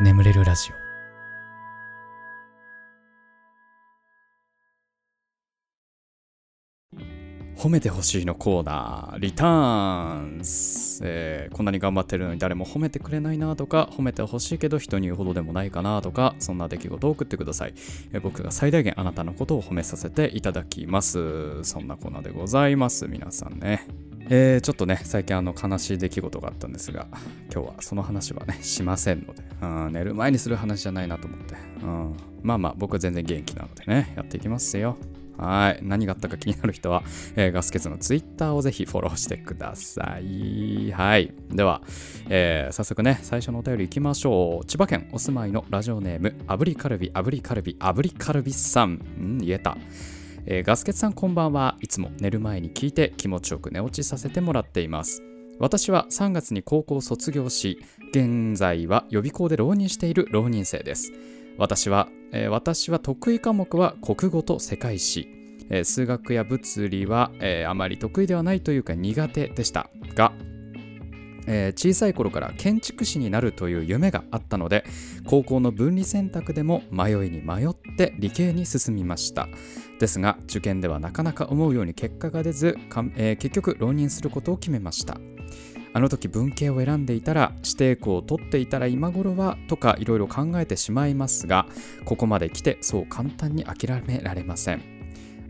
[0.00, 0.84] 眠れるラジオ
[7.56, 17.74] 褒めてほしいのコーナー、リターンズ、えー、こんなに頑張ってるのに誰も褒めてくれないなとか、褒めてほしいけど人に言うほどでもないかなとか、そんな出来事を送ってください、
[18.12, 21.62] えー、僕が最大限あなたのことを褒めさせていただきます。
[21.62, 23.86] そんなコーナーでございます、皆さんね。
[24.30, 27.06] えー、ちょっとね、最近あの悲しい出来事があったんですが、
[27.52, 34.96] 今日はその話はね、しませんので、うん、寝る前にする話じゃないなと思って、うん、まあまあ僕は全然元気なのでね、やっていきますよ。
[35.36, 35.80] はい。
[35.82, 37.02] 何があったか気になる人は、
[37.36, 40.92] えー、ガスケツのツイッターをぜひフォローしてください。
[40.92, 41.32] はい。
[41.50, 41.82] では、
[42.28, 44.66] えー、早速ね、最初のお便りいきましょう。
[44.66, 49.00] 千葉県お住まいのラジオネーム、炙りカルビ、炙りカルビ、炙りカルビさん。
[49.18, 49.76] うん言えた。
[50.46, 55.22] えー、ガスケツさんこんばんはいつも寝る前に聞いて気持ちよく寝落ちさせてもらっています。
[55.58, 57.78] 私は3月に高校を卒業し、
[58.10, 61.12] 現在は予備校で浪人している浪人生です。
[61.58, 65.28] 私は、えー、私は得意科目は国語と世界史、
[65.70, 70.32] えー、数学や物理は、えー、あまり得意ではないというか苦手でしたが、
[71.46, 74.84] え小さい頃から建築士になるという夢があったので
[75.26, 79.48] 高校の分離選択でも迷いに迷って理系に進みました。
[79.98, 82.76] ですが受験ではなかなか思うように結果が出ず、
[83.16, 85.18] え結局浪人することを決めました。
[85.94, 91.66] あの時文系を選んでいたら指定校を取っていたら今頃はとかいろいろ考えてしまいますが
[92.04, 94.93] ここまで来てそう簡単に諦められません。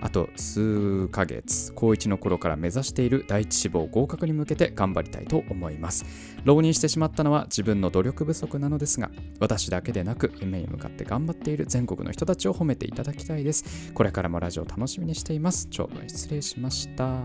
[0.00, 6.04] あと数ヶ月高1の頃から目指している第一志望合格に向けて頑張りたいと思います。
[6.44, 13.92] 浪人してしまったのは自分の努力不足なのですが私だけでなく夢に向かって頑張っている全国の人たちを褒めていただきたいです。
[13.94, 15.68] これからもラジオ楽しみにしています。
[15.70, 17.18] 長文失礼しました。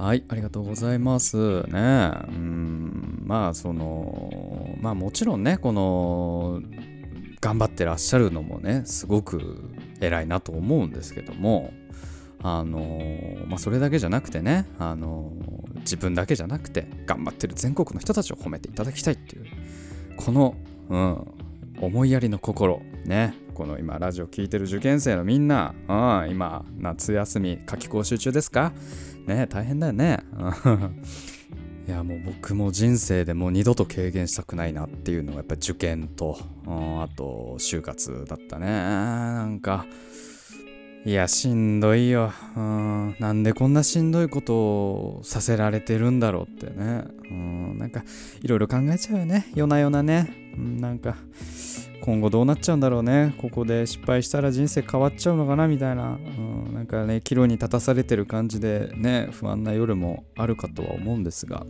[0.00, 1.62] はい、ありがとうございます。
[1.64, 2.10] ね。
[2.28, 6.62] うん、まあそのまあもちろんねこの
[7.40, 11.72] 頑張ってらっしゃるのもねすごく偉いなと思うんですけども
[12.42, 13.00] あの
[13.46, 15.32] まあそれだけじゃなくてねあの
[15.78, 19.46] 自分だけじゃなくて頑張ってる全国の人たちを褒めていただきたいっていう
[20.16, 20.54] この、
[20.88, 21.26] うん、
[21.80, 25.92] 思いやりの心ねこの今ラジオ聴いてる受験生のみんな、う
[26.26, 28.72] ん、今夏休み夏期講習中ですか？
[29.26, 30.20] ね大変だよね。
[31.90, 38.66] いやもう僕も人生でもう二度と軽減したくないなっていうのがやっぱ受験と、うん、あと就活だったね。
[38.68, 39.86] なんか、
[41.04, 43.16] いや、しんどいよ、うん。
[43.18, 47.06] なんでこんなしんどいことをさせられてるんだろうってね。
[47.28, 48.04] うん、なんか、
[48.40, 49.50] いろいろ考えちゃうよね。
[49.56, 50.52] 夜な夜なね。
[50.56, 51.16] うん、なんか、
[52.00, 61.66] 今後どうなっちゃうんだろうねここで失敗したら人生変わっちゃうのかなみたいな、うん、なんかね岐路に立たされてる感じでね不安な夜もあるかとは思うんですが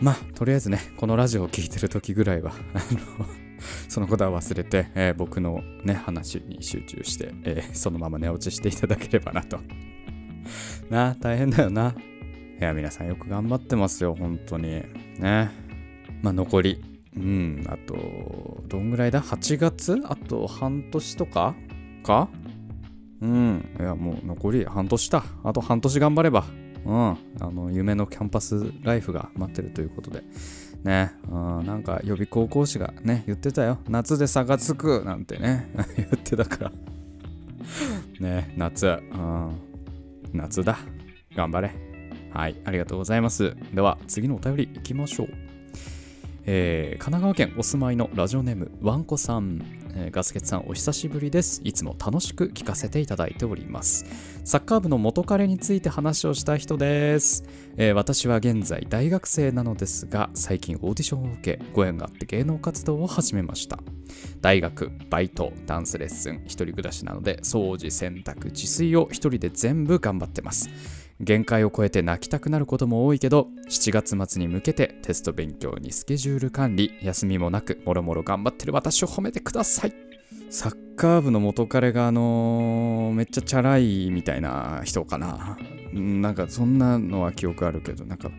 [0.00, 3.26] まあとりあえずねこのラジオを聴いてる時ぐらいは あの
[3.88, 9.58] そのことは忘れて、えー、僕のね話に集中して、えー、そのまま寝落ちしていただければなと
[10.90, 11.94] な大変だよな
[12.60, 14.82] いや皆さんよく頑張ってますよ本当に
[15.18, 15.50] ね
[16.22, 16.82] まあ残り
[17.18, 20.00] うん、あと、どんぐらいだ ?8 月？
[20.04, 21.54] あと半年とか？
[22.04, 22.28] か？
[23.20, 23.68] うん。
[23.78, 25.24] いや、もう残り半年だ。
[25.42, 26.44] あと半年頑張れば。
[26.84, 27.10] うん。
[27.40, 30.24] あの、夢のキャンパスライフが待ってるということで。
[30.84, 31.12] ね。
[31.30, 33.78] うん、なんか予備高校師がね、言ってたよ。
[33.88, 35.70] 夏で差がつくなんてね。
[35.96, 36.72] 言ってたから
[38.20, 38.86] ね、夏。
[38.86, 39.52] うん。
[40.32, 40.78] 夏だ。
[41.34, 41.72] 頑張れ。
[42.32, 42.56] はい。
[42.64, 43.56] ありがとうございます。
[43.74, 45.47] では、次のお便りいきましょう。
[46.50, 49.60] えー、神奈川県お住まいのラジオネームわんこさん、
[49.94, 51.60] えー、ガスケツさんお久しぶりです。
[51.62, 54.06] いつも楽しく聞かせていただいております。
[54.44, 57.44] サッカー部の元彼について話をした人です、
[57.76, 63.78] えー、私は現在大学生なのですが最近オーディションを受けご縁があって芸能活動を始めました。
[64.40, 70.70] 大学、バイト、ダンスレッスン、一人暮らしなので掃除、洗濯、自炊を一人で全部頑張ってます。
[71.20, 79.92] 限界を超えて泣きたくなることも多いけど7月末に向けてテスト勉強にスケジュール管理休みもなくもろもろ頑張ってる私を褒めてください。
[80.50, 85.58] サッカー部の元彼があのー、めっちゃチャラいみたいな人かな。
[85.92, 88.30] なんかそんなのは記憶あるけどなんか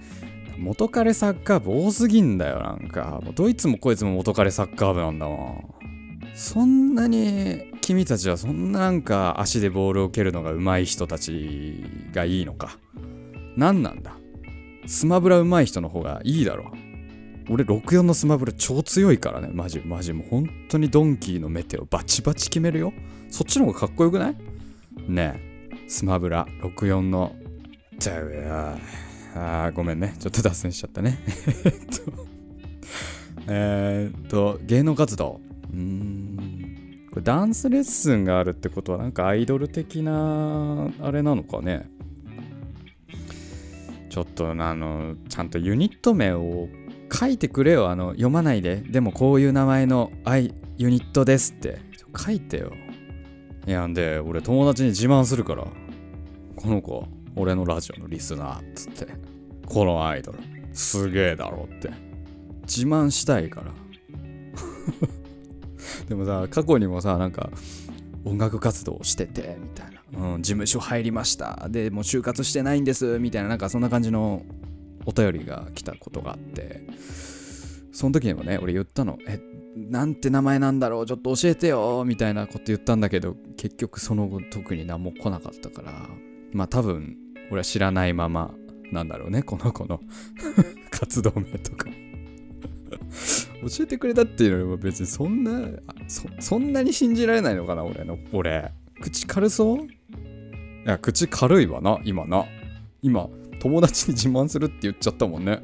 [0.57, 2.59] 元彼サッカー部多すぎんだよ。
[2.59, 5.55] なんかもうどいつもこいつも元彼サッカー部なんだわ
[6.33, 11.83] そんなに君たちはそんななんか足でボールを蹴るのが上手い人たち
[12.13, 12.77] がいいのか。
[13.57, 14.15] 何なんだ。
[14.85, 16.65] スマブラ上手い人の方がいいだろ。
[16.65, 19.49] う俺64のスマブラ超強いからね。
[19.51, 20.13] マジマジ。
[20.13, 22.93] もう本当にドンキーのメテをバチバチ決めるよ。
[23.31, 24.35] そっちの方がかっこよくない？
[25.07, 25.89] ねえ。
[25.89, 27.35] スマブラ64の。
[27.97, 28.77] じゃ
[29.35, 30.15] ああごめんね。
[30.19, 31.17] ちょっと脱線しちゃったね。
[31.65, 31.71] えっ
[32.05, 32.27] と。
[33.47, 35.25] えー、っと芸能活動。
[35.25, 35.41] こ
[35.73, 35.79] れ
[37.23, 41.89] ダンスレッスンがあるってことはなんかアイドル的なあれなのかね？
[44.09, 46.67] ちょっとあのちゃんとユニット名を
[47.11, 47.89] 書いてくれよ。
[47.89, 48.77] あの読まないで。
[48.77, 51.79] でもこういう名前のアイユニットですって。
[52.17, 52.73] 書いてよ。
[53.67, 55.67] いやんで俺友達に自慢するから。
[56.55, 59.07] この子俺のラジオのリスナーっつって。
[59.65, 60.39] このアイドル。
[60.73, 61.89] すげえだろって。
[62.63, 63.71] 自慢したいから。
[66.07, 67.49] でもさ過去にもさなんか
[68.25, 71.67] 音楽活動をしててみたいな、うん、事務所入りました。
[71.69, 74.43] でもう就活してないんですみたいななんかそんな感じの
[75.05, 76.81] お便りが来たことがあって。
[77.91, 79.17] その時にもね俺言ったの。
[79.27, 79.39] え
[79.75, 81.05] なんて名前なんだろう？
[81.05, 82.03] ちょっと教えてよ。
[82.05, 85.91] みたいなこと言ったんだけど結局その後特に何も来なかったから。
[86.53, 87.17] まあ多分
[87.51, 88.53] 俺は知らないまま
[88.91, 89.99] なんだろうねこの子の。
[90.91, 91.87] 活動名とか
[93.61, 95.67] 教えてくれたっていうのも別にそんな
[96.07, 98.71] そそんなに信じられないのかな俺の俺。
[99.01, 99.77] 口軽そう？
[99.79, 99.87] い
[100.85, 102.45] や口軽いわな今な。
[103.01, 103.27] 今
[103.59, 105.61] 友達に自慢するって言っちゃったもんね。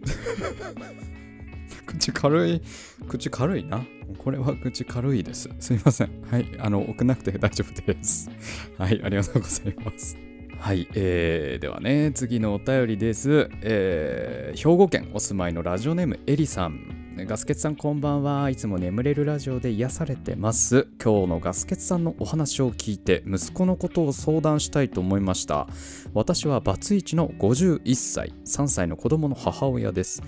[1.86, 2.62] 口軽い
[3.08, 3.84] 口軽いな。
[4.18, 5.50] これは口軽いです。
[5.58, 6.10] すいません。
[6.30, 8.30] はいあの送んなくて 大丈夫です。
[8.78, 10.16] はいありがとうございます。
[10.58, 16.97] はい、えー、ではね、次のお便りです、えー、兵庫県お住まいのラジオネームエリさん。
[17.26, 18.48] ガスケツさんこんばんは。
[18.48, 20.86] いつも眠れるラジオで癒されてます。
[21.02, 25.66] 今日のガスケツさんのお話を聞いて、息子のことを相談したいと思いました。
[26.14, 30.22] 私はバツイチの51歳、3歳の子供の母親です。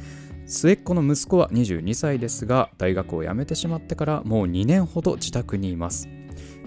[0.46, 6.08] 末っ子の息子は22歳ですが、大学を辞めてしまってからもう2年ほど自宅にいます。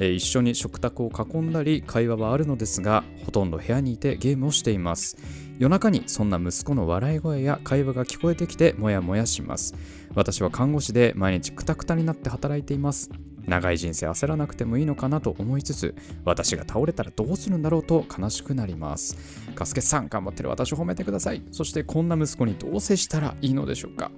[0.05, 5.17] え一緒に食卓を囲んだり会話はあるのですがほとんど部屋にいてゲームをしています。
[5.59, 9.75] 夜中にそんな息子の笑い声や会話が聞こえてきてモヤモヤします。
[10.15, 13.09] 私は看護師で毎日クタクタになって働いています。
[13.47, 19.17] 長い人生焦らなくてもいいのかなと思いつつ私が倒れたらどうするんだろうと悲しくなります。
[19.53, 20.49] カスケさん頑張ってる。
[20.49, 21.43] 私を褒めてください。
[21.51, 24.11] そしてこんな息子にどう接したらいいのでしょうか。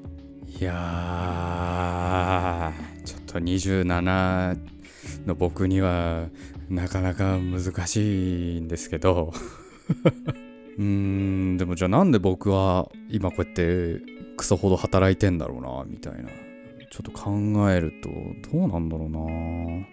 [0.59, 4.74] いやーちょっと27
[5.25, 6.27] の僕には
[6.69, 9.33] なかなか難しいんですけど。
[10.77, 14.01] うーんでもじゃあなんで僕は今こうやって
[14.35, 16.29] クソほど働いてんだろうなみたいな。
[16.91, 18.09] ちょっと考えると
[18.57, 19.85] どうなんだろうな。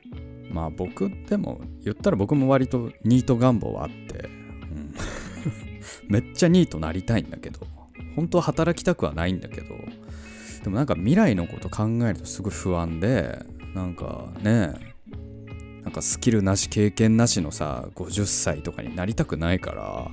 [0.53, 4.29] まあ僕でも言ったら僕も割とニート願望はあって、
[4.71, 4.95] うん、
[6.09, 7.61] めっちゃニートなりたいんだけど。
[8.15, 9.69] 本当は働きたくはないんだけど。
[10.63, 13.45] でもなんか未来のこと考えるとすごい不安で
[13.75, 14.92] なんかね
[15.83, 20.11] なんかスキルなし経験なしのさ50歳とかになりたくないから。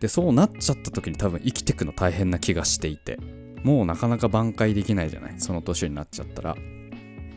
[0.00, 3.18] でそうなっちゃった時に多分生きてくの大変な気がしていて。
[3.64, 5.34] もうなかなか挽回できないじゃない？
[5.38, 6.56] その年になっちゃったら。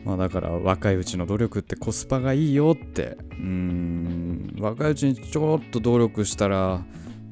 [0.04, 3.16] まあだから若いうちの努力ってコスパがいいよって。
[3.32, 6.84] うん若いうちにちょっと努力したら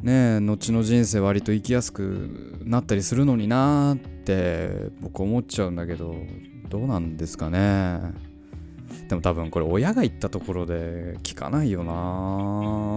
[0.02, 6.14] ねえ後の人生割と生きやすくなったりするのになーって僕思っちゃうんだけど
[6.68, 8.00] どうなんですかね。
[9.10, 11.92] でも多分これ親が言ったところで聞かないよな。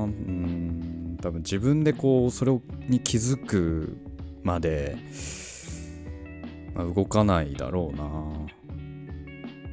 [0.06, 1.18] うん。
[1.19, 2.56] 多分自分でこうそれ
[2.88, 3.98] に気づく
[4.44, 4.95] まで、
[6.75, 8.50] まあ、動かないだろうな、ま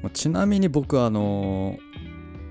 [0.04, 1.76] あ、ちなみに僕あの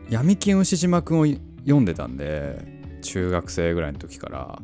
[0.08, 2.60] 闇金牛島くんを読んでたんで
[3.02, 4.62] 中学生ぐらいの時から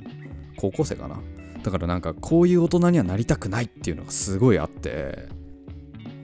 [0.56, 1.18] 高校生かな。
[1.64, 5.28] だからなんかこういう大人にはなりたくないっていうのがすごいあって。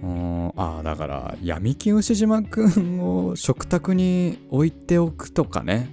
[0.04, 0.31] うん。
[0.55, 5.89] ああだから闇金牛島くんを食卓に置いておくとかね。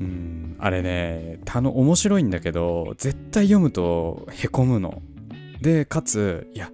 [0.00, 5.02] うんあれねたの面白いんだけど絶対読むとへこむの。
[5.60, 6.70] でかついや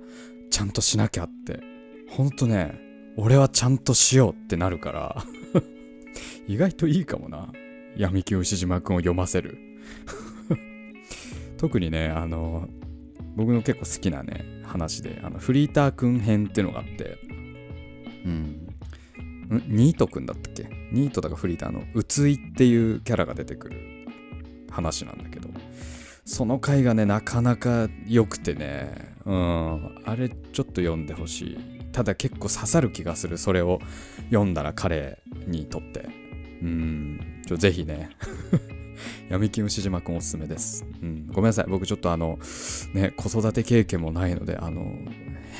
[0.50, 1.60] ちゃんとしなきゃって。
[2.08, 2.78] ほんとね
[3.16, 5.24] 俺はちゃんとしようってなるから
[6.46, 7.52] 意外といいかもな。
[7.96, 9.58] 闇金牛島くんを読ませる。
[11.56, 12.68] 特にねあの
[13.36, 14.44] 僕の結構好きなね
[14.76, 17.18] 話であのフリーターくん編っていうのがあって
[18.24, 18.62] うん。
[19.68, 20.68] ニートくんだったっけ？
[20.92, 24.06] ニートだかフリーターのうついっていうキャラが出てくる
[24.70, 25.48] 話なんだけど
[26.24, 30.02] その回がねなかなか良くてねうん。
[30.04, 31.58] あれちょっと読んでほしい。
[31.92, 33.80] ただ結構刺さる気がするそれを
[34.30, 36.08] 読んだら彼にとって。
[36.62, 37.42] うん。
[37.46, 38.10] ちょぜひね。
[39.28, 41.26] 闇金牛島くんおすすめです、うん。
[41.28, 41.66] ごめんなさい。
[41.68, 42.38] 僕ちょっとあの、
[42.94, 44.86] ね、子育て経験もないので、あの、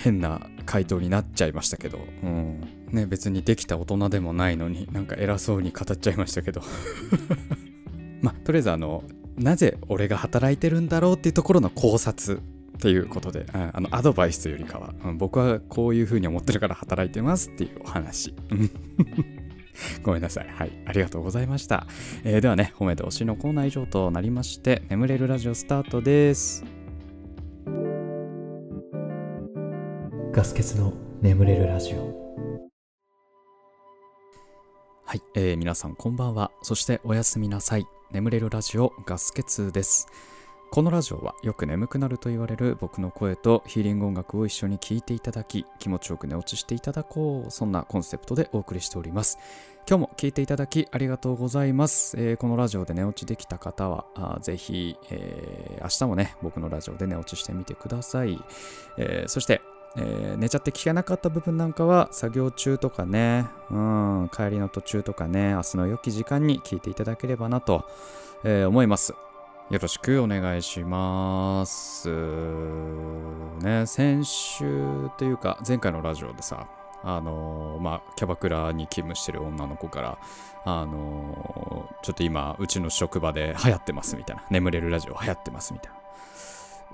[0.03, 2.61] 変な回答になっちゃいましたけど、うん。
[2.91, 6.63] ね、別にできた大人でもないのに、なんか偉そうに語っちゃいましたけど。
[8.23, 9.05] まあ、とりあえずあの、
[9.37, 12.41] なぜ俺が働いてるんだろうっていうところの考察
[12.77, 18.35] っていうことで、うんあのアドバイスというよりかは、うん僕はこういうふうに思ってるから働いてますっていうお話。
[19.97, 20.49] う んごめんなさい。
[20.49, 20.73] はい。
[20.87, 21.87] ありがとうございました。
[22.25, 26.65] えーではね、褒めて推しのコーナー以上となりまして、眠れるラジオスタートです。
[30.33, 30.93] ガス欠の
[31.23, 32.27] 眠れるラジオ
[35.07, 36.51] はい、えー皆さんこんばんは。
[36.63, 37.87] そしておやすみなさい。
[38.13, 40.09] 眠れるラジオガス欠です。
[40.71, 49.39] このラジオはよく眠くなると言われる僕の声とヒーリング音楽を一緒に聴いていただき気持ちよく寝落ちしていただこうそんなコンセプトでお送りしております。
[49.89, 58.39] 今日も聞いていただきありがとうございます、えーこのラジオで寝落ちできた方はぜひ、えー明日もね僕のラジオで寝落ちしてみてください、
[58.99, 59.63] えーそして
[59.97, 67.89] えー寝ちゃって聞けなかった部分なんかは作業中とかね、うん、帰りの途中とかね、明日の良き時間に聞いていただければなと、
[68.43, 69.15] えー思います。
[69.71, 72.09] よろしくお願いします。
[73.59, 76.69] ね、先週というか、前回のラジオでさ、
[77.03, 80.19] あのーまあ、キャバクラに勤務してる女の子から、
[80.65, 85.93] あのーちょっと今、うちの職場で流行ってますみたいな、眠れるラジオ流行ってますみたい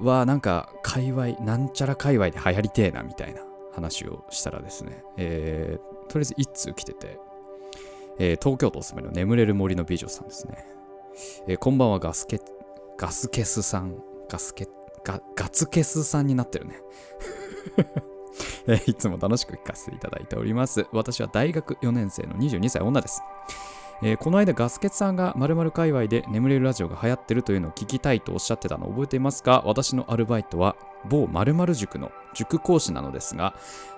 [0.03, 0.11] な。
[0.11, 3.43] はなんか界隈なんちゃら界隈で流行りてえなみたいな
[3.75, 7.19] 話をしたらですね、えーとりあえず一通来てて、
[8.19, 10.65] えー東京都お住まいの眠れる森の美女さんですね、
[11.47, 12.41] えーこんばんはガスケ
[12.97, 13.97] ガスケスさん
[14.29, 14.69] ガスケ
[15.05, 16.77] ガガツケスさんになってるね。
[18.87, 20.87] いつも楽しく聞かせていただいております。
[20.93, 23.21] 私は大学4年生の22歳女です。
[24.03, 30.77] えーこの間ガスケツさんが〇〇界隈で眠れるラジオが流行ってるというのを聞きたいとおっしゃってたのを覚えていますか私のアルバイトは
[31.09, 33.55] 某〇〇塾の塾講師なのですが、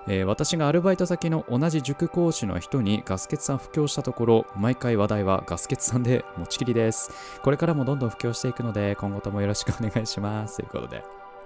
[0.07, 7.11] えー私がアルバイト先の同じ塾講師の人にガスケツさん布教したところ毎回話題はガスケツさんで持ちきりです。
[7.43, 10.57] これからもどんどん布教していくので今後ともよろしくお願いします。
[10.57, 11.03] ということで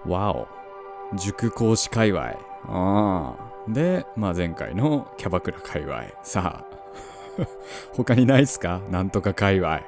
[0.06, 0.48] わお
[1.16, 2.34] 塾講師界隈。
[2.66, 3.72] あー。
[3.72, 6.04] で、まあ、前回のキャバクラ界隈。
[6.22, 6.67] さあ
[7.96, 8.80] 他にないっすか？
[8.90, 9.80] なんとか界隈。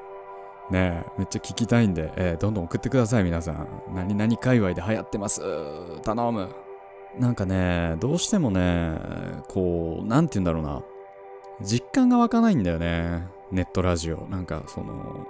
[0.70, 3.66] ねえ、めっちゃ聞きたいんで、えーどんどん送ってください、皆さん。
[3.94, 5.42] 何々界隈で流行ってます？
[6.02, 6.48] 頼む。
[7.18, 8.96] なんかね、どうしてもね、
[9.48, 10.82] こう、なんて言うんだろうな。
[11.60, 13.26] 実感が湧かないんだよね。
[13.50, 14.28] ネットラジオ。
[14.28, 15.26] なんか、その、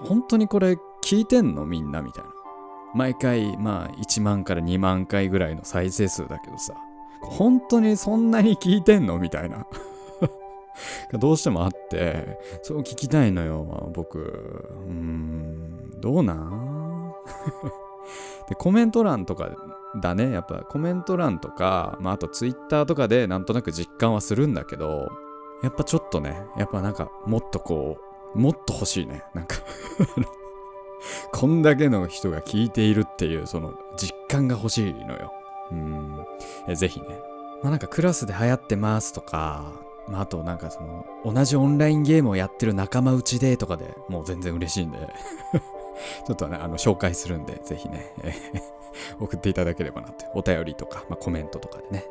[0.00, 1.66] 本当にこれ聞いてんの？
[1.66, 2.30] みんなみたいな。
[2.94, 6.74] 毎回、まあ、1万から2万回ぐらいの再生数だけどさ、
[7.22, 9.18] 本当にそんなに聞いてんの？
[9.18, 9.66] みたいな。
[11.12, 14.18] がどうしてもあって、そう聞きたいのよ、僕。
[14.20, 17.14] うーん、どうなん？
[18.48, 19.50] で、コメント欄とか
[20.00, 25.10] だね、やっぱコメント欄とか、まあ、あとツイッターとかでなんとなく実感はするんだけど、
[25.62, 27.96] やっぱちょっとね、やっぱなんかもっとこ
[28.34, 29.22] う、もっと欲しいね。
[29.32, 29.56] なんか
[31.32, 35.32] こんだけの人が聞いているっていう、その実感が欲しいのよ。
[35.70, 36.26] うん。
[36.74, 37.06] ぜひね。
[37.62, 39.72] まあなんかクラスで流行ってますとか、
[40.08, 44.98] まあ、あとなんかその同じオンラインゲームをやってる仲間内でとかでもう全然嬉しいんで。
[46.26, 48.12] ちょっとねあの紹介するんでぜひね、
[49.20, 52.04] 送っていただければなってお便りとか、まあ、コメントとかでね、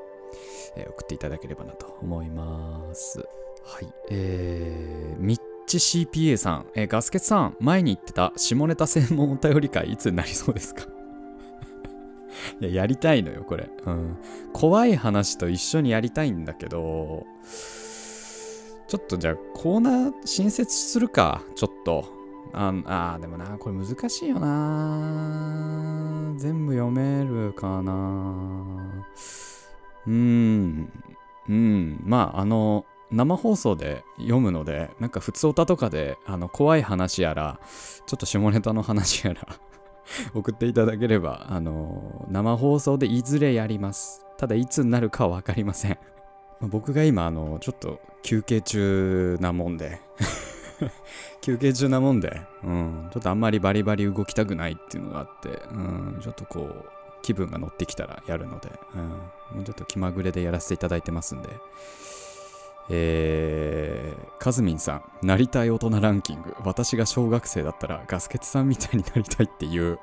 [0.78, 3.20] えー送っていただければなと思います。
[3.66, 10.84] はいえー、ミッチ CPA さん、えーガスケツさん前に言ってた下ネタ専門お便り会いつになりそうですか？
[12.62, 13.70] いややりたいのよこれ。
[13.86, 14.18] うん。
[14.54, 17.26] 怖い話と一緒にやりたいんだけど
[18.88, 22.06] ちょっとじゃあコーナー新設するかちょっと。
[22.56, 26.34] ああでもなこれ難しいよな。
[26.38, 29.04] 全部読めるかな。
[30.06, 30.92] うーん。
[31.50, 32.04] うん。
[32.06, 37.60] まああの生放送で読むのでなんか普通歌とかであの怖い話やら
[38.06, 39.60] ちょっと下ネタの話やら
[40.34, 44.26] 送っていただければ、あの生放送でいずれやります。
[44.38, 45.98] ただ、いつになるかは分かりません。
[46.64, 50.00] ま僕が今、あの、ちょっと休憩中なもんで、
[51.42, 56.86] 休憩中なもんで、うん、ちょっとあんまりバリバリ動きたくないっていうのがあって、うん、ちょっとこう、
[57.22, 61.50] 気分が乗ってきたらやるので、うん、もうちょっと気まぐれでやらせていただいてますんで、
[62.90, 66.54] えー、カズミンさん、なりたい大人ランキング。
[66.64, 70.00] 私が小学生だったらガスケツさんみたいになりたいっていう、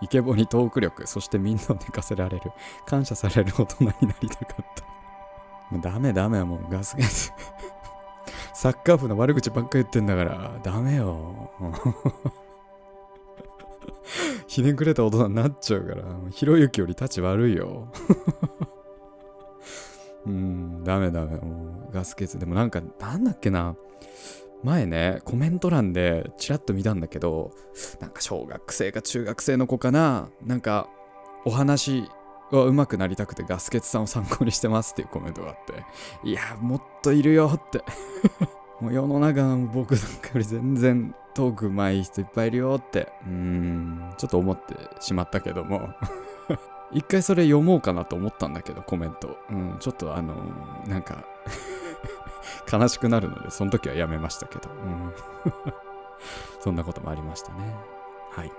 [0.00, 2.50] イケボにトーク力、そしてみんなを寝かせられる、
[2.86, 4.93] 感謝される大人になりたかった。
[5.74, 7.32] もうダメダメ、もうガスケツ。
[8.54, 11.50] サッカー部の悪口ばっか言ってんだから、ダメよ。
[14.46, 17.88] ひねくれた大人になっちゃうから、ひろゆきより立ち悪いよ。
[20.26, 21.38] うん、ダメダメ。
[21.38, 22.38] もうガス欠。
[22.38, 23.74] でもなんか、なんだっけな。
[24.62, 27.50] 前ね、コメント欄でチラッと見たんだけど、
[28.00, 30.28] なんか小学生か中学生の子かな。
[30.46, 30.88] なんか、
[31.44, 32.08] お話
[32.50, 35.84] は上手くなりたくてガスケツさんを参考にしてますっていうコメントがあって。
[36.28, 37.82] いやもっといるよって。
[38.80, 43.12] もう世の中の僕なんかより全然トーク上手い人いっぱいいるよって。
[43.26, 45.90] うーんちょっと思ってしまったけども。
[46.92, 49.36] 一回それ読もうかなと思ったんだけどコメント。
[49.50, 51.24] うんちょっとあのーなんか
[52.70, 55.12] 悲しくなるのでその時はやめましたけど、うん。
[56.60, 57.74] そんなこともありましたね。
[58.30, 58.52] はい。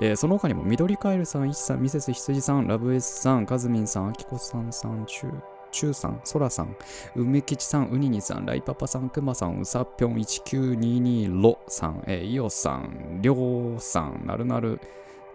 [0.00, 5.42] えーその他にも、緑カエルさん、イチさん、ミセス羊さん、ラブエスさん、カズミンさん、アキコさんさん、チュ
[5.72, 6.76] チュさん、ソラさん、
[7.16, 14.80] 梅吉さん、ウニニさん、ライパパさん、クマさん、ウサピョン1922ロさん、えーイオさん、りょうさん、なるなる、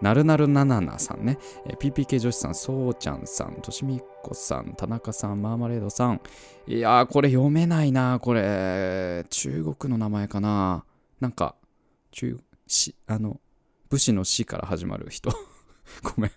[0.00, 6.20] なるなるなななさんね、えー PPK 女子さん、そうちゃんさん、としみっこさん、田中さん、マーマレードさん、
[6.66, 10.84] いやー、これ読めないな、これ、中国の名前かな。
[11.20, 11.54] なんか、
[12.12, 13.40] 中、し、あの、
[13.90, 15.30] 武士の死から始まる人。
[16.02, 16.30] ごめん。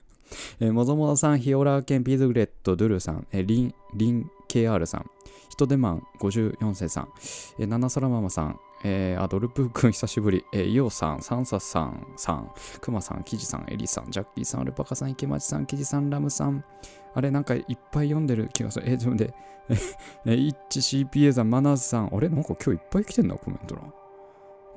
[0.59, 5.05] えーもぞもぞさん、ヒオラーケン、ピズグレット、ドゥルさん、えーリン、リン KR さん、
[5.49, 7.09] ヒトデマン54世さん、
[7.59, 16.65] えー、ナナソラママさん、えーアドルプくん久しぶり、えーイオさん、サンサさん、さん、クマさん、キジさん、エリさん、ジャッキーさん、アルパカさん、池町さん、キジさん、ラムさん、
[17.13, 18.89] あれ、なんかいっぱい読んでる気がする。
[18.89, 19.33] えー、ちょっと待って、
[20.25, 23.93] えー、イッチ CPA さん、マナーズさん、あれ、なんか今日いっぱい来てんな、コメント欄。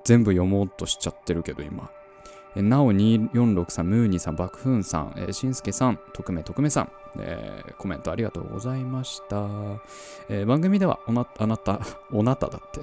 [0.05, 1.91] 全部読もうとしちゃってるけど、今。
[2.63, 9.47] なお246さん、ムーニーさん、バクフンさん、えー、しんすけさん、匿名匿名さん、えーコメントありがとうございました。
[10.29, 11.81] えー番組ではおな、あなた、
[12.13, 12.81] おなただって。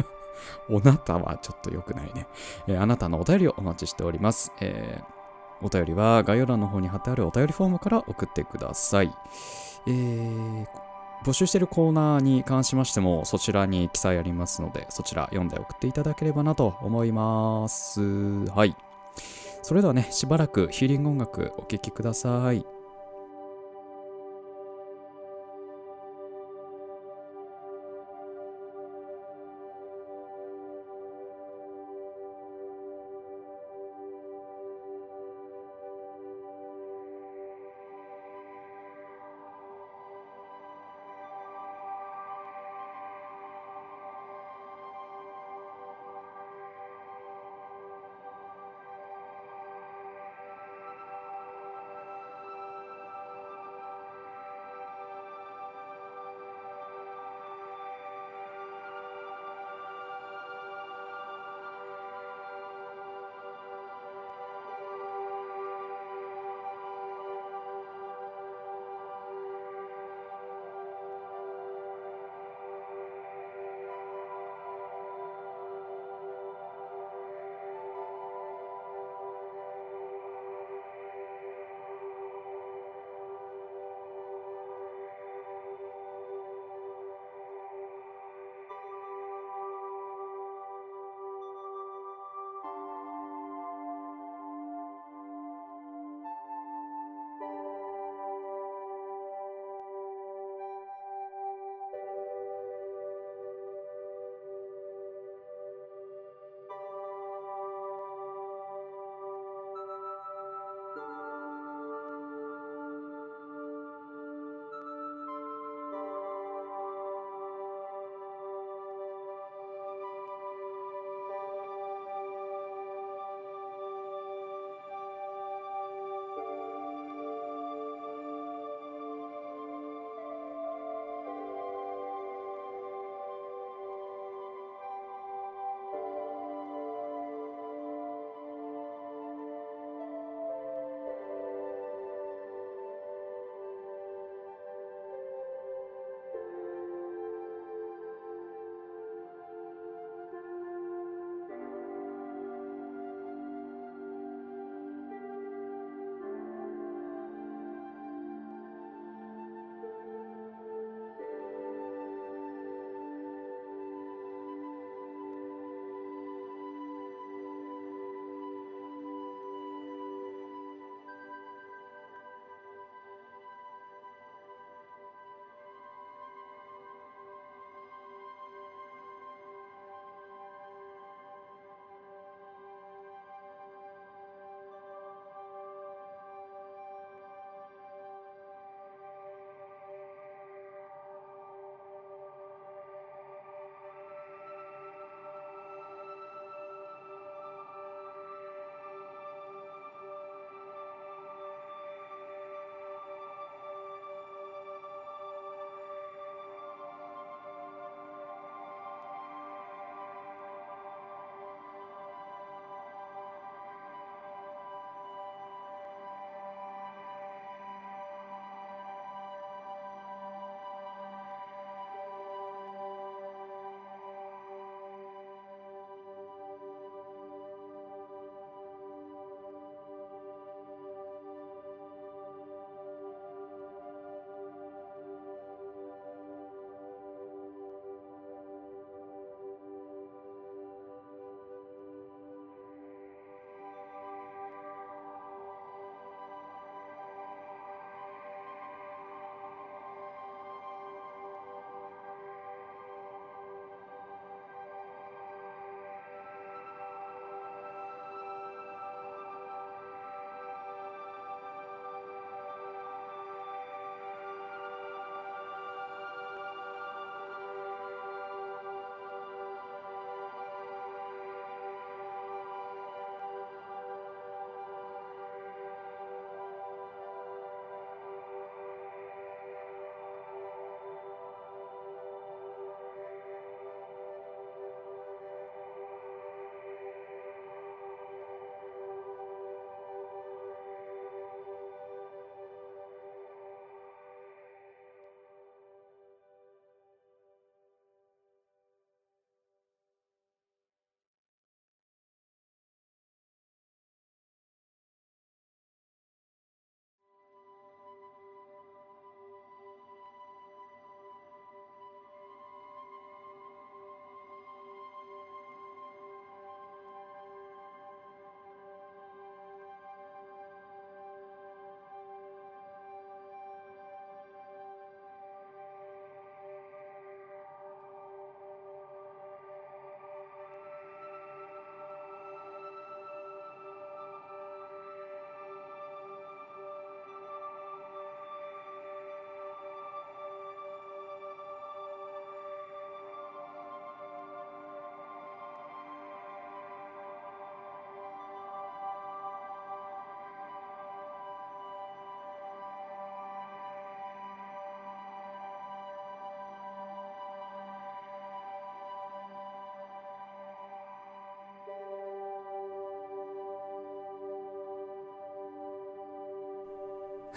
[0.70, 2.26] おなたはちょっと良くないね、
[2.66, 4.52] えーあなたのお便りをお待ちしております。
[4.60, 5.20] えー
[5.62, 9.14] お便りは概要欄の方に貼ってあるお便りフォームから送ってください。
[9.86, 10.66] えー
[11.22, 18.00] 募集しているコーナーに関しましてもそちらに記載ありますのでそちら読んで送っていただければなと思います。
[18.46, 18.74] はい。
[19.62, 22.64] それではね、しばらくヒーリング音楽お聴きください。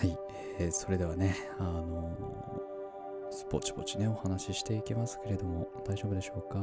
[0.03, 0.17] はい、
[0.59, 6.59] えーそれではね、あのー、ぼちぼちね、お話ししていきますけれども、大丈夫でしょうか？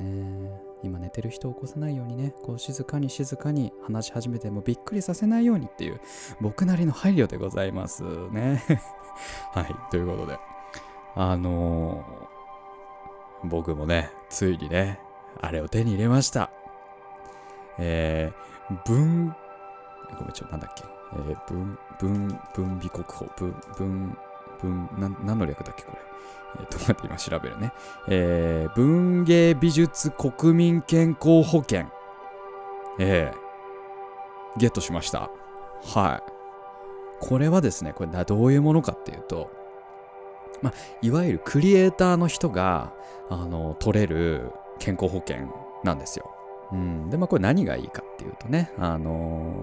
[0.00, 0.50] ね
[0.84, 6.00] 今寝てる人を起こさないようにね、こう静かに静かに話し始めてもびっくりさせないようにっていう、
[6.40, 8.62] 僕なりの配慮でございますね。
[9.52, 10.38] はい、ということで、
[11.16, 15.00] あのー僕もね、ついにね、
[15.40, 16.50] あれを手に入れました。
[17.78, 19.34] えー、文、
[20.18, 20.84] ごめん、ちょ、なんだっけ？
[21.12, 24.18] えー、文、文、文美国法、文、文、
[24.60, 25.98] 文、なん、何の略だっけ、これ？
[26.60, 27.72] えー、と、待って、今調べるね？
[28.08, 31.86] えー、文芸美術国民健康保険。
[32.98, 35.30] えー、ゲットしました。
[35.94, 36.32] はい。
[37.20, 39.50] これはですね、これどういうものかっていうと、
[40.62, 42.92] まあ、いわゆるクリエイターの人が、
[43.30, 45.48] あの、取れる健康保険
[45.84, 46.34] なんですよ。
[46.72, 47.10] うん。
[47.10, 49.54] で、まあ、これ何がいいかっていうとね、あの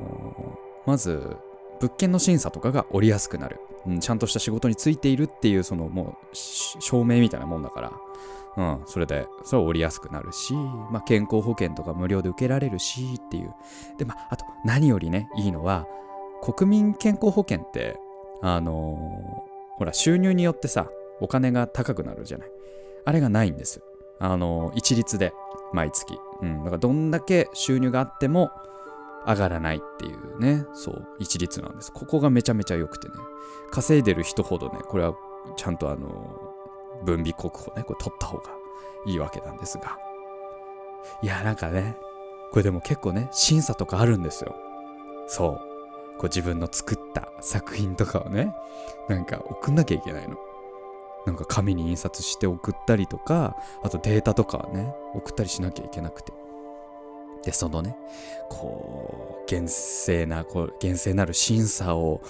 [0.54, 1.36] ーまず、
[1.82, 3.60] 物件の審査とかが降りやすくなる。
[3.86, 7.91] うん、ちゃんとした仕事についているっていう、そのもう、証明みたいなもんだから、
[8.58, 13.54] うん、それで、それは降りやすくなるし、まあ、健康保険とか無料で受けられるしっていう。
[13.98, 15.86] で、まあ、あと、何よりね、いいのは、
[16.41, 18.00] 国民健康保険って、
[18.41, 20.89] あのーほら、収入によってさ、
[21.22, 22.52] お金が高くなるじゃない。
[23.06, 23.82] あれがないんです。
[24.20, 25.34] あのー一律で、
[25.74, 26.17] 毎月。
[26.41, 28.52] うん、だからどんだけ収入があっても、
[29.26, 31.91] 上がらないっていうね、そう、一律なんです。
[31.91, 33.15] ここがめちゃめちゃ良くてね、
[33.71, 35.13] 稼いでる人ほどね、これは
[35.58, 36.54] ちゃんとあの、
[37.04, 38.43] 分離国保ね、これ取った方が
[39.06, 39.97] いいわけなんですが。
[41.21, 41.97] いや、なんかね、
[42.52, 44.56] これでも結構ね、審査とかあるんですよ。
[45.28, 45.67] そう。
[46.17, 48.56] こう自分の作った作品とかをね、
[49.10, 50.38] なんか送んなきゃいけないの。
[51.28, 56.32] なんか紙に印刷して送ったりとか、あとデータとかね、送ったりしなきゃいけなくて。
[57.44, 57.98] で、そのね、
[58.50, 62.22] こう、厳正な、こう、厳正なる審査を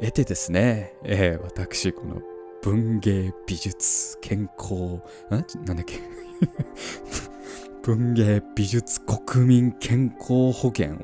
[0.00, 2.20] 得てですね、えー私、この
[2.62, 5.00] 文芸美術健康、ん
[5.64, 6.00] なんだっけ？
[7.82, 10.98] 文芸美術国民健康保険を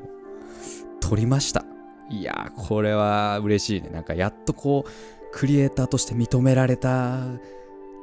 [0.99, 1.65] 取りました。
[2.09, 3.89] いやー、これは嬉しいね。
[3.89, 4.89] なんかやっとこう、
[5.31, 7.19] クリエイターとして認められた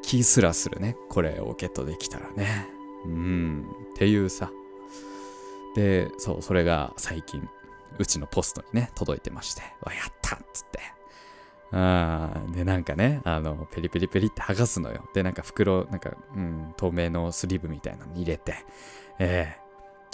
[0.03, 0.97] 気すらするね。
[1.09, 2.69] これをゲットできたらね。
[3.05, 3.67] うん。
[3.95, 4.51] っていうさ。
[5.75, 7.49] で、そう、それが最近、
[7.99, 10.81] うちのポストにね、届いてまして、わ、やったっつって。
[11.73, 15.09] あーで、なんかね、あの、ペリペリペリって剥がすのよ。
[15.13, 18.55] で、なんか袋、なんか、うん、透明のスリーブみたいなのに入れて、
[19.19, 19.61] ええ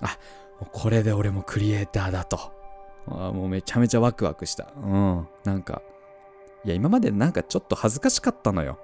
[0.00, 0.18] あ、
[0.60, 2.38] もうこれで俺もクリエイターだと。
[3.06, 4.72] あーもうめちゃめちゃワクワクした。
[4.76, 5.82] うん、なんか、
[6.64, 8.78] いや、今までなんかちょっと恥ずかしかったのよ。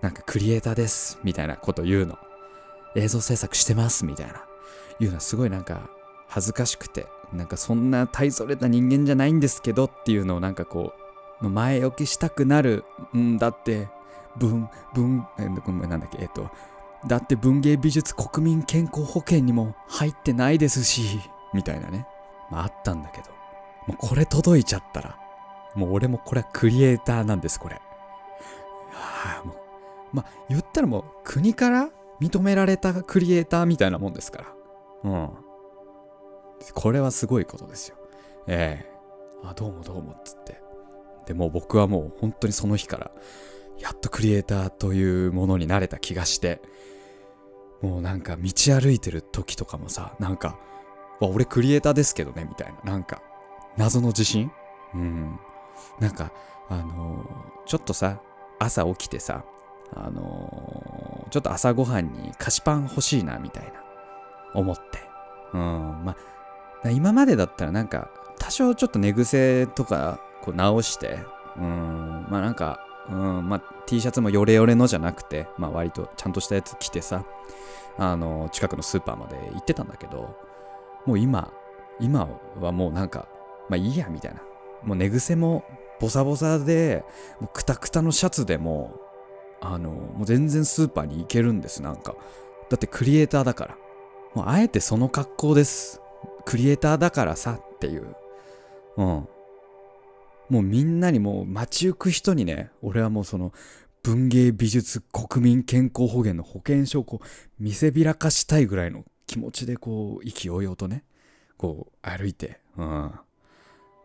[0.00, 2.18] なんかクリエイターです、みたいなこと言うの。
[2.96, 4.44] 映像制作してます、みたいな。
[4.98, 5.90] 言うのはすごいなんか
[6.28, 10.92] 恥ずかしくて、なんかそんな大それた人間じゃないんですけどっていうのをなんかこ
[11.42, 12.84] う、前置きしたくなる
[13.16, 13.88] んだって、
[14.36, 15.26] 文、文、
[15.88, 16.50] なんだっけ、えっと、
[17.06, 21.20] だって文芸美術国民健康保険にも入ってないですし、
[21.52, 22.06] みたいなね。
[22.50, 23.28] まああったんだけど、
[23.86, 25.18] もうこれ届いちゃったら、
[25.74, 27.76] もう俺もこれはクリエイターなんです、これ。
[28.92, 29.56] はあ、もう、
[30.12, 34.44] まあ言ったらもう国から認められたクリエイターみたいなもんですか
[35.04, 35.10] ら。
[35.10, 35.30] うん。
[36.74, 37.96] これはすごいことですよ。
[38.46, 38.90] ええ
[39.42, 40.60] あ、どうもどうもっつって。
[41.26, 43.10] でも僕はもう本当にその日から、
[43.78, 46.60] やっとクリエイターというものになれた気がして、
[47.80, 50.58] もうなんか道歩いてる時とかもさ、なんか、
[51.20, 52.92] 俺クリエイターですけどね、みたいな。
[52.92, 53.22] なんか、
[53.78, 54.50] 謎の自信？
[54.94, 55.40] うん。
[55.98, 56.32] なんか、
[56.68, 58.20] あのーちょっとさ、
[58.58, 59.44] 朝起きてさ、
[59.94, 63.72] あのーちょっと朝ごはんに菓子パン欲しいな、みたいな、
[64.54, 64.82] 思って。
[65.52, 66.16] うん、ま
[66.84, 71.18] あ、今までだったらなんか、多少ちょっと寝癖とか、こう直して、
[71.56, 77.24] うん、まあなんか、うん、まあ T シャツもヨレヨレのじゃなくて、まあ割とちゃんとしたやつ着てさ、
[77.98, 80.36] あの、近くのスーパーまで行ってたんだけど、
[81.06, 81.52] もう今、
[82.00, 82.28] 今
[82.60, 83.28] はもうなんか、
[83.68, 84.40] まあいいや、みたいな。
[84.82, 85.64] もう寝癖も
[86.00, 87.04] ボサボサで、
[87.40, 88.98] もうクタクタのシャツでも、
[89.60, 92.14] あの、もう全然スーパーに行けるんです、なんか。
[92.70, 93.76] だってクリエイターだから。
[94.34, 96.00] もうあえてその格好です。
[96.44, 98.14] クリエイターだからさっていう。
[98.96, 99.04] うん。
[99.04, 99.28] も
[100.60, 103.52] うみんなにもう街行く人にね、俺はもうその
[104.02, 107.26] 文芸美術国民健康保険の保険証をこう
[107.58, 111.04] 見せびらかしたいぐらいの気持ちでこう意気揚々とね、
[111.56, 113.12] こう歩いて、うん。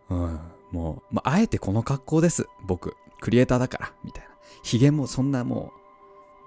[0.10, 0.40] うん。
[0.76, 2.50] もう、まあ、あえてこの格好です。
[2.62, 2.98] 僕。
[3.22, 3.94] クリエイターだから。
[4.04, 4.30] みたいな。
[4.62, 5.72] 髭もそんなも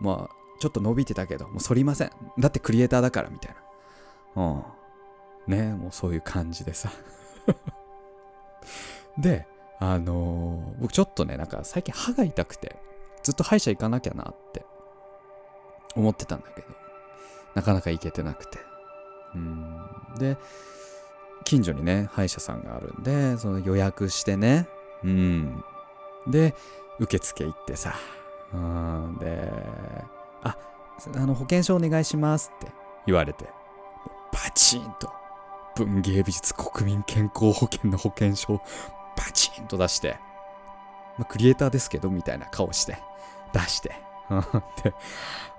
[0.01, 2.11] う、まあ、ちょっと伸びてたけど、もう反りません。
[2.39, 3.31] だってクリエイターだから。
[3.31, 3.57] みたい
[4.37, 4.43] な。
[4.43, 4.63] うん。
[5.47, 6.93] ねもうそういう感じでさ。
[9.17, 9.47] で、
[9.81, 12.77] あのー僕ちょっとね、なんか最近歯が痛くて、
[13.23, 14.67] ずっと歯医者行かなきゃなって
[15.97, 16.67] 思ってたんだけど、
[17.55, 18.59] なかなか行けてなくて。
[19.35, 19.89] うん。
[20.19, 20.37] で、
[21.49, 24.69] 近所にね、歯医者さんがあるんで、その予約してね、
[25.03, 25.65] うん。
[26.27, 26.55] で、
[26.99, 27.95] 受付行ってさ、
[28.53, 29.17] うん。
[29.19, 29.51] で、
[30.43, 30.59] あ、
[31.15, 32.71] あの、保険証お願いしますって
[33.07, 33.47] 言われて、
[34.31, 35.11] バチンと、
[35.75, 38.61] 文芸美術国民健康保険の保険証、
[39.17, 40.19] バチンと出して、
[41.17, 42.99] まあ、クリエイターですけど、みたいな顔して、
[43.55, 43.89] 出して、
[44.85, 44.93] で、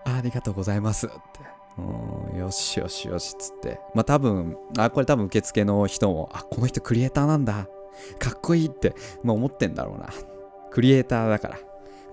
[0.06, 1.59] ありがとうございますって。
[1.77, 3.79] うんよしよしよしっつって。
[3.93, 7.67] まあ多分、あ、これ多分受付の人も、あ、この人クリエイターなんだ。
[8.19, 10.10] かっこいいって、まあ思ってんだろうな。
[10.71, 11.60] クリエイターだから。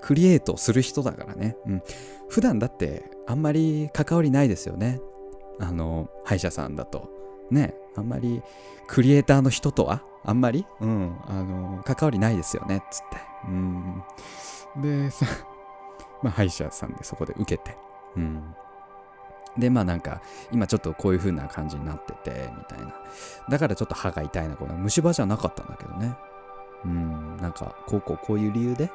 [0.01, 1.57] クリエイトする人だからね。
[1.66, 1.83] うん。
[2.29, 5.01] 普段だってあんまり関わりないですよね。
[5.59, 7.11] あの、歯医者さんだと。
[7.51, 8.42] ね、あんまり
[8.88, 10.66] クリエイターの人とはあんまり？
[10.81, 13.16] うん、あの、関わりないですよね、つって。
[13.49, 14.03] うん。
[14.77, 15.27] で、さ、
[16.23, 17.77] まあ歯医者さんでそこで受けて。
[18.16, 18.55] うん。
[19.59, 20.21] で、まあなんか、
[20.53, 22.95] 今ちょっとこういう風な感じになってて、みたいな。
[23.49, 26.16] だからちょっと歯が痛いな、この虫歯じゃなかったんだけどね。
[26.85, 28.90] うん、なんか、こうこうこういう理由で、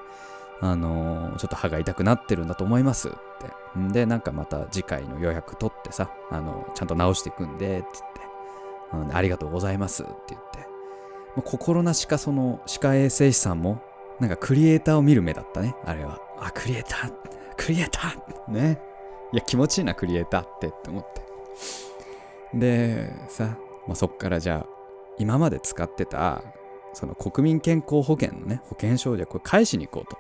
[0.62, 3.12] あのーちょっと歯が痛くなってるんだと思いますっ
[3.74, 3.80] て。
[3.80, 8.22] んで、なんかまた次回の予約取ってさ、あのちゃんと直していくんで、つって。
[8.94, 10.60] うん、ありがとうございますって言って。
[11.36, 13.82] もう心なしかその歯科衛生士さんも、
[14.20, 16.20] なんかクリエイターを見る目だったね、あれは。
[16.40, 17.14] あ、クリエイター、
[17.58, 18.91] クリエイターね。
[19.34, 21.22] いや、気持ちいいな、クリエイターってって思って。
[22.54, 24.82] で、さ、まあ、そっからじゃあ、
[25.18, 26.42] 今まで使ってた、
[26.94, 30.18] その国民健康保険のね、保険証じゃこれ返しに行こうと。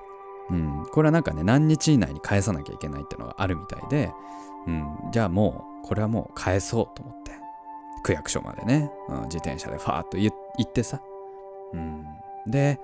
[0.51, 4.11] うん、これはなんかね、何日以内に返さなきゃいけないってのがあるみたいで、
[4.67, 7.31] うん、じゃあもう、これはもう返そうと思って、
[8.03, 9.21] 区役所までね、うん。
[9.23, 11.01] 自転車でファーっと行行ってさ、
[11.73, 12.05] うん、
[12.47, 12.79] で、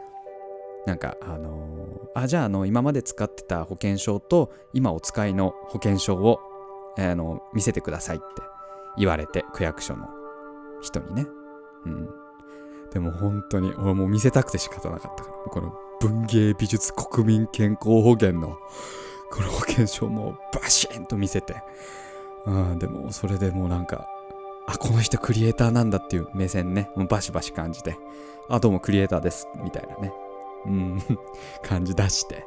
[0.86, 1.78] なんか、あのー
[2.18, 6.40] あ、じゃあ、あの、今まで使ってた保険証と、今お使いの保険証を、
[6.98, 8.26] えあの、見せてくださいって
[8.98, 10.10] 言われて、区役所の
[10.82, 11.28] 人にね。
[11.86, 12.10] うん。
[12.92, 18.58] でも本当に、俺もう見せたくて仕方なかったから、この文芸美術国民健康保険の、
[19.30, 21.62] この保険証もバシーンと見せて、
[22.48, 24.08] うん、でもそれでもうなんか、
[24.66, 27.96] あ、この人クリエイターなんだっていう目線ね、もうバシバシ感じて、
[28.50, 30.12] あ、どうもクリエイターです、みたいなね。
[30.66, 31.00] うん、
[31.64, 32.46] 感じ出して。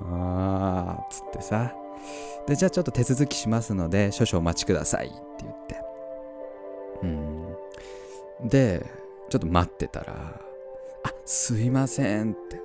[0.00, 1.74] あー、つってさ。
[2.46, 5.82] で、じゃあちょっと手続きしますので、少々お待ちくださいって言って。
[7.02, 8.48] うん。
[8.48, 8.86] で、
[9.28, 10.40] ちょっと待ってたら、
[11.04, 12.60] あ、すいませんって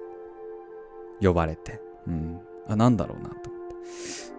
[1.22, 1.82] 呼ばれて。
[2.08, 2.40] うん。
[2.68, 3.76] あ、なんだろうなと思って。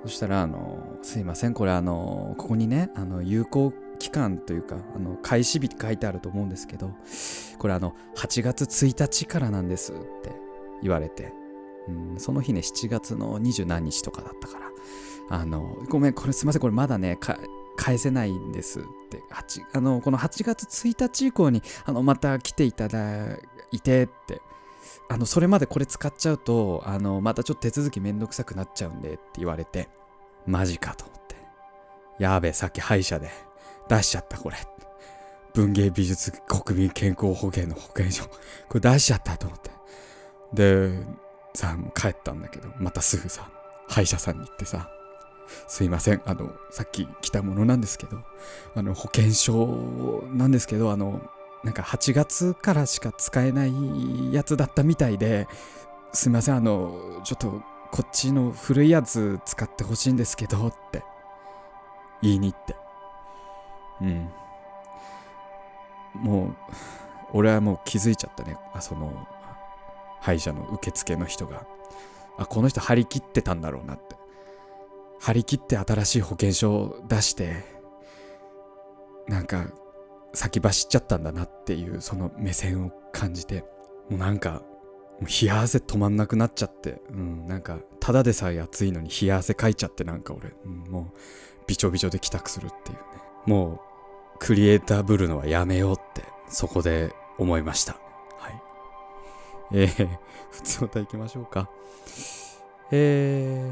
[0.05, 6.91] そしたら、あの、すいません、これあの、ここにね、あの、有効期間というか、あの、開始日って書いてあると思うんですけど、
[7.59, 10.44] これあの、8月1日からなんですって
[10.83, 11.33] 言われて、
[11.89, 14.71] うん、その日ね、7月の20何日とかだったから、
[15.31, 17.19] あの、ごめん、これすいません、これまだね、
[17.77, 19.23] 返せないんですって、
[19.73, 23.37] あの、この8月1日以降に、あの、また来ていただ
[23.73, 24.41] いてって、
[25.09, 29.89] あの、それまでこれ使っちゃうと、あの、またちょっと手続きめんどくさくなっちゃうんでって言われて、
[30.47, 31.37] マジかと思って。
[32.19, 33.31] やべえ、さっき歯医者で
[33.89, 34.57] 出しちゃった、これ。
[35.55, 38.25] 文芸美術国民健康保険の保険証、
[38.69, 39.71] これ出しちゃったと思って。
[40.53, 41.05] で、
[41.55, 43.49] さ、帰ったんだけど、またすぐさ、
[43.89, 44.89] 歯医者さんに行ってさ、
[45.67, 48.19] すいません、あの、さっき来たものなんですけど、
[48.75, 51.21] あの、保険証なんですけど、あの、
[51.63, 55.49] なんか8月からしか使えないやつだったみたいで、
[56.13, 61.03] すいません、あの、ちょっとこっちの古いやつ使ってほしいんですけどって
[62.23, 62.77] 言いに行って。
[64.01, 64.31] うん。
[66.15, 66.57] もう、
[67.33, 68.57] 俺はもう気づいちゃったね。
[68.73, 69.27] あその、
[70.25, 71.67] 歯医者の受付の人が。
[72.39, 74.17] あ、この人張り切ってたんだろうなって。
[75.21, 77.63] 張り切って新しい保険証を出して、
[79.29, 79.67] なんか、
[80.33, 83.65] 先走っちゃったんだなっていう、その目線を感じて、
[84.09, 84.63] もうなんか、
[85.21, 91.19] もう冷や汗止まんなくなっちゃって、うん、なんか、ただでさえ暑いのに冷や汗かいちゃって、なんか俺、うんもう、
[91.67, 93.03] びちょびちょで帰宅するっていうね。
[93.45, 98.04] もう、クリエイターぶるのはやめようって、そこで思いました。
[99.73, 100.09] えー、
[100.51, 101.69] 普通歌行きましょうか。
[102.91, 103.71] え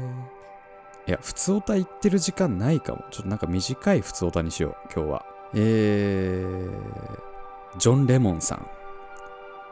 [1.07, 3.03] ー、いや、普通歌言ってる時間ないかも。
[3.11, 5.25] ちょっとなんか短い普通歌にしよう、今日は。
[5.53, 8.67] えー、ジョン・レモンさん。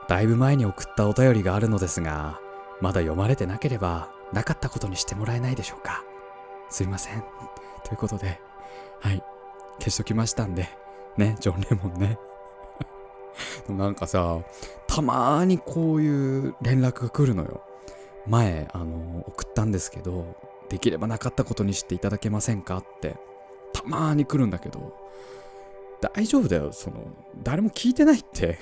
[0.07, 2.39] だいぶ前に送ったお便りがあるのですが、
[2.81, 6.03] まだ読まれてなければ、なかったことにしてもらえないでしょうか。
[6.69, 7.23] すいません。
[7.83, 8.39] ということで、
[8.99, 9.23] はい。
[9.79, 10.69] 消しときましたんで、
[11.17, 12.17] ね、ジョン・レモンね。
[13.67, 14.39] でもなんかさ、
[14.87, 17.63] たまーにこういう連絡が来るのよ。
[18.27, 20.35] 前、あの、送ったんですけど、
[20.69, 23.17] できればなかったことにしていただけませんかって、
[23.73, 24.95] たまーに来るんだけど、
[26.15, 27.05] 大丈夫だよ、その、
[27.43, 28.57] 誰も聞いてないって。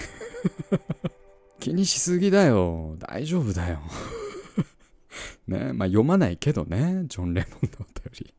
[1.60, 2.96] 気にしすぎだよ。
[3.00, 3.80] 大丈夫だよ。
[5.48, 8.34] ねまあ読まないけどね、ジョン・レモンのお便り。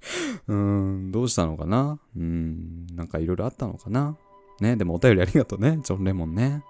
[0.48, 1.98] うーん、どうしたのかな？
[2.16, 4.16] うん、なんかいろいろあったのかな？
[4.60, 6.62] ね、でもお便りありがとうね、ジョン・レモンね。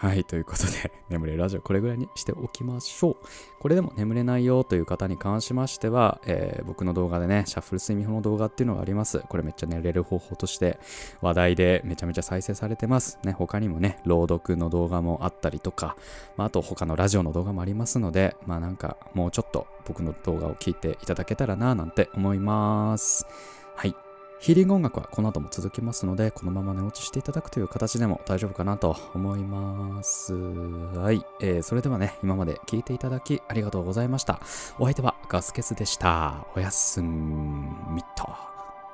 [0.00, 3.16] はい、ということで、 眠れるラジオこれぐらいにしておきましょう。
[3.58, 9.18] これでも眠れないよという方に関しましては、えー僕の動画でね、シャッフル睡眠法の動画っていうのがあります。
[9.28, 10.78] これめっちゃ寝れる方法として
[11.20, 13.18] 話題でめちゃめちゃ再生されてます。
[13.24, 15.96] ね、他にもね、朗読の動画もあったりとか、
[16.36, 23.26] まあ、あと他のラジオの動画もありますので、まあなんかもうちょっと僕の動画を聞いていただけたらななんて思います。
[23.74, 24.07] はい。
[24.40, 30.32] ヒーリング音楽はこの後も続きますので、このまま寝落ちしていただくという形でも大丈夫かなと思います。
[30.34, 31.24] はい。
[31.40, 34.40] えーそれではね、今まで聞いていただきありがとうございました。
[34.78, 36.46] お相手はガスケツでした。
[36.54, 38.28] おやすみと。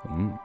[0.06, 0.38] うん。